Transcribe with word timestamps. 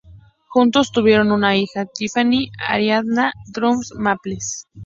Juntos 0.47 0.91
tuvieron 0.91 1.31
una 1.31 1.55
hija, 1.55 1.85
Tiffany 1.85 2.49
Ariana 2.67 3.31
Trump 3.53 3.83
Maples. 3.99 4.65